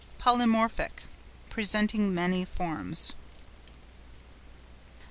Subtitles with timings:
[0.17, 3.13] POLYMORPHIC.—Presenting many forms.